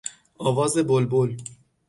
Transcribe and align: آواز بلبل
آواز 0.37 0.77
بلبل 0.77 1.37